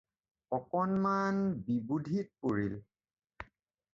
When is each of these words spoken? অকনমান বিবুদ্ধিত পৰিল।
অকনমান 0.57 1.35
বিবুদ্ধিত 1.67 2.27
পৰিল। 2.45 2.75